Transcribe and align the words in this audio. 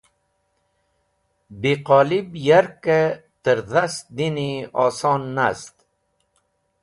Bi 1.59 1.71
qolib 1.89 2.27
yarkẽ 2.47 3.01
tẽrdhast 3.43 4.03
dini 4.17 4.51
oson 4.85 5.21
nast. 5.35 5.75